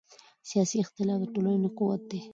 [0.49, 2.19] سیاسي اختلاف د ټولنې قوت دی